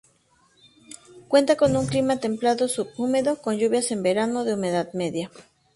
[1.27, 5.29] Cuenta con un clima templado subhúmedo con lluvias en verano, de humedad media.